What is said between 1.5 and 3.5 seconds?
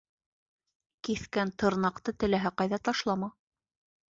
тырнаҡты теләһә ҡайҙа ташлама: